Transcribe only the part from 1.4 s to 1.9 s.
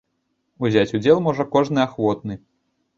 кожны